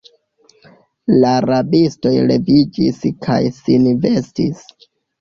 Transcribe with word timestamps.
La 1.17 1.33
rabistoj 1.45 2.15
leviĝis 2.33 3.07
kaj 3.29 3.39
sin 3.63 3.89
vestis. 4.09 4.69